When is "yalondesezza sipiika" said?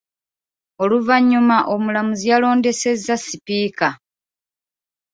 2.31-3.89